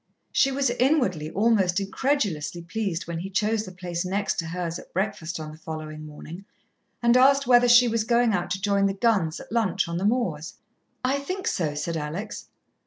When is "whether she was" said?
7.45-8.03